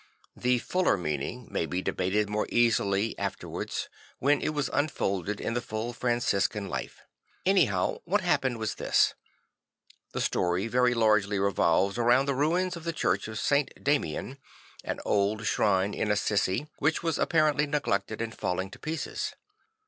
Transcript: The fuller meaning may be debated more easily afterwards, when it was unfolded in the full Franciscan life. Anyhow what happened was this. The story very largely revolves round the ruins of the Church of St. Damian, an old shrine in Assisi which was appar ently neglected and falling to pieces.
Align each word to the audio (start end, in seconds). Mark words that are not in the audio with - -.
The 0.35 0.57
fuller 0.57 0.97
meaning 0.97 1.47
may 1.51 1.67
be 1.67 1.83
debated 1.83 2.27
more 2.27 2.47
easily 2.49 3.15
afterwards, 3.19 3.87
when 4.17 4.41
it 4.41 4.49
was 4.49 4.67
unfolded 4.73 5.39
in 5.39 5.53
the 5.53 5.61
full 5.61 5.93
Franciscan 5.93 6.67
life. 6.67 7.01
Anyhow 7.45 7.99
what 8.05 8.21
happened 8.21 8.57
was 8.57 8.73
this. 8.73 9.13
The 10.13 10.19
story 10.21 10.65
very 10.65 10.95
largely 10.95 11.37
revolves 11.37 11.99
round 11.99 12.27
the 12.27 12.33
ruins 12.33 12.75
of 12.75 12.83
the 12.83 12.93
Church 12.93 13.27
of 13.27 13.37
St. 13.37 13.71
Damian, 13.83 14.39
an 14.83 14.99
old 15.05 15.45
shrine 15.45 15.93
in 15.93 16.09
Assisi 16.09 16.65
which 16.79 17.03
was 17.03 17.19
appar 17.19 17.53
ently 17.53 17.69
neglected 17.69 18.23
and 18.23 18.33
falling 18.33 18.71
to 18.71 18.79
pieces. 18.79 19.35